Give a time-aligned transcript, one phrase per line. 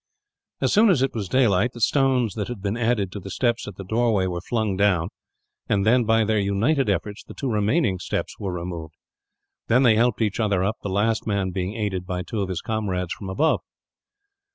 [0.61, 3.67] As soon as it was daylight, the stones that had been added to the steps
[3.67, 5.09] at the doorway were flung down;
[5.69, 8.95] and then, by their united efforts, the two remaining steps were removed.
[9.67, 12.61] Then they helped each other up, the last man being aided by two of his
[12.61, 13.59] comrades, above.